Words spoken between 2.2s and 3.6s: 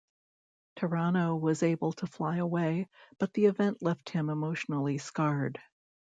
away, but the